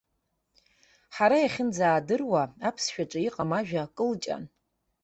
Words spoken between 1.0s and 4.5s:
Ҳара иахьынӡаадыруа аԥсшәаҿы иҟам ажәа кылҷан.